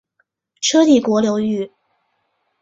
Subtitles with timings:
[0.59, 1.71] 车底国流域。